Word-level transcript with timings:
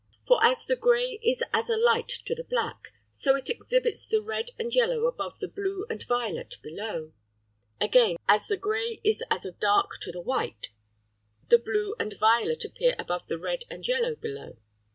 For 0.25 0.43
as 0.43 0.65
the 0.65 0.75
grey 0.75 1.19
is 1.23 1.43
as 1.53 1.69
a 1.69 1.77
light 1.77 2.07
to 2.25 2.33
the 2.33 2.43
black, 2.43 2.91
so 3.11 3.35
it 3.35 3.51
exhibits 3.51 4.03
the 4.07 4.19
red 4.19 4.49
and 4.57 4.73
yellow 4.73 5.05
above 5.05 5.37
the 5.37 5.47
blue 5.47 5.85
and 5.91 6.01
violet 6.03 6.57
below: 6.63 7.13
again, 7.79 8.17
as 8.27 8.47
the 8.47 8.57
grey 8.57 8.99
is 9.03 9.23
as 9.29 9.45
a 9.45 9.51
dark 9.51 9.99
to 9.99 10.11
the 10.11 10.19
white, 10.21 10.69
the 11.49 11.59
blue 11.59 11.93
and 11.99 12.17
violet 12.19 12.65
appear 12.65 12.95
above 12.97 13.27
the 13.27 13.37
red 13.37 13.63
and 13.69 13.87
yellow 13.87 14.15
below. 14.15 14.57